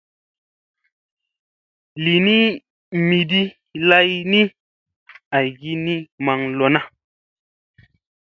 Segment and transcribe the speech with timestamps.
[2.03, 2.37] Li ni
[3.07, 3.41] miɗi
[3.89, 4.39] lay ni
[5.37, 6.79] aygi ni maŋ lona.